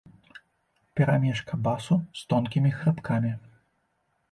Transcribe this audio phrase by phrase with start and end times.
[0.99, 3.31] Перамешка басу з тонкімі хрыпкамі.